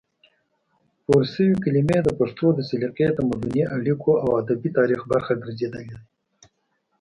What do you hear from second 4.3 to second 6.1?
ادبي تاریخ برخه ګرځېدلې دي،